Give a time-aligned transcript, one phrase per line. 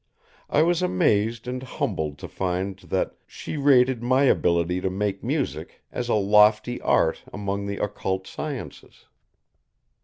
[0.49, 5.83] I was amazed and humbled to find that she rated my ability to make music
[5.91, 9.05] as a lofty art among the occult sciences.